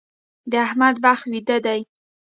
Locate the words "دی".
1.65-1.79